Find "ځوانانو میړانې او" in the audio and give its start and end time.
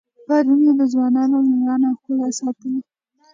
0.93-1.95